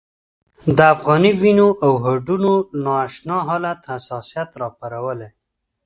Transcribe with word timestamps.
د 0.77 0.79
افغاني 0.93 1.31
وینو 1.41 1.67
او 1.85 1.91
هډونو 2.03 2.53
نا 2.83 2.93
اشنا 3.05 3.37
حالت 3.47 3.79
حساسیت 3.91 4.49
راپارولی. 4.61 5.29